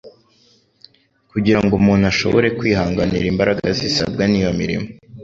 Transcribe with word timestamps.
kugira 1.31 1.59
ngo 1.63 1.73
umuntu 1.79 2.05
ashobore 2.11 2.47
kwihanganira 2.57 3.25
imbaraga 3.31 3.65
zisabwa 3.79 4.23
n'iyo 4.27 4.51
mirimo 4.59 4.87